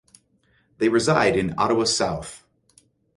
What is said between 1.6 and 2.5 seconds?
South.